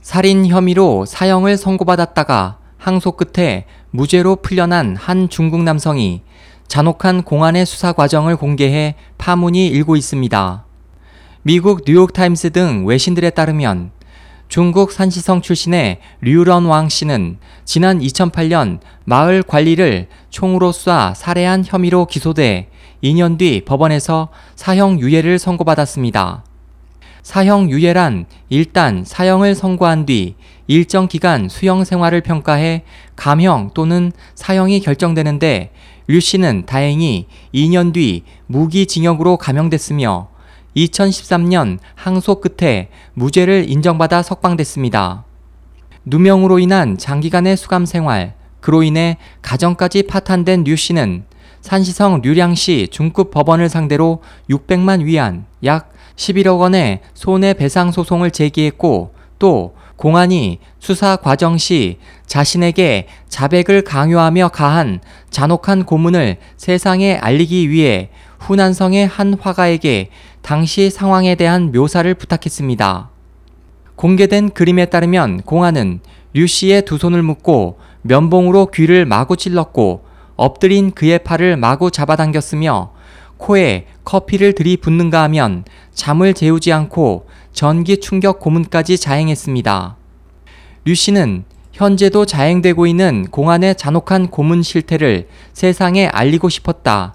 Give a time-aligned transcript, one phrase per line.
[0.00, 6.22] 살인 혐의로 사형을 선고받았다가 항소 끝에 무죄로 풀려난 한 중국 남성이
[6.68, 10.64] 잔혹한 공안의 수사 과정을 공개해 파문이 일고 있습니다.
[11.42, 13.90] 미국 뉴욕타임스 등 외신들에 따르면
[14.48, 22.70] 중국 산시성 출신의 류런 왕 씨는 지난 2008년 마을 관리를 총으로 쏴 살해한 혐의로 기소돼
[23.02, 26.44] 2년 뒤 법원에서 사형 유예를 선고받았습니다.
[27.28, 30.34] 사형 유예란 일단 사형을 선고한 뒤
[30.66, 32.84] 일정 기간 수형 생활을 평가해
[33.16, 35.70] 감형 또는 사형이 결정되는데
[36.06, 40.30] 류 씨는 다행히 2년 뒤 무기징역으로 감형됐으며
[40.74, 45.26] 2013년 항소 끝에 무죄를 인정받아 석방됐습니다.
[46.06, 51.24] 누명으로 인한 장기간의 수감 생활, 그로 인해 가정까지 파탄된 류 씨는
[51.68, 60.60] 산시성 류량시 중급 법원을 상대로 600만 위안, 약 11억 원의 손해배상 소송을 제기했고 또 공안이
[60.78, 70.08] 수사 과정 시 자신에게 자백을 강요하며 가한 잔혹한 고문을 세상에 알리기 위해 후난성의 한 화가에게
[70.40, 73.10] 당시 상황에 대한 묘사를 부탁했습니다.
[73.94, 76.00] 공개된 그림에 따르면 공안은
[76.32, 80.07] 류 씨의 두 손을 묶고 면봉으로 귀를 마구 찔렀고
[80.38, 82.92] 엎드린 그의 팔을 마구 잡아당겼으며
[83.38, 89.96] 코에 커피를 들이붓는가 하면 잠을 재우지 않고 전기 충격 고문까지 자행했습니다.
[90.84, 97.14] 류 씨는 현재도 자행되고 있는 공안의 잔혹한 고문 실태를 세상에 알리고 싶었다.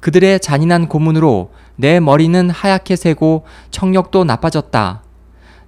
[0.00, 5.02] 그들의 잔인한 고문으로 내 머리는 하얗게 새고 청력도 나빠졌다.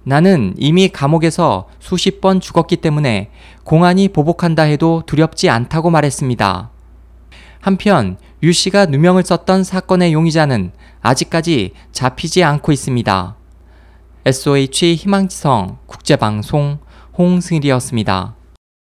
[0.03, 3.29] 나는 이미 감옥에서 수십 번 죽었기 때문에
[3.63, 6.71] 공안이 보복한다 해도 두렵지 않다고 말했습니다.
[7.61, 10.71] 한편 유 씨가 누명을 썼던 사건의 용의자는
[11.01, 13.35] 아직까지 잡히지 않고 있습니다.
[14.25, 16.79] SOH 희망지성 국제방송
[17.17, 18.35] 홍승일이었습니다.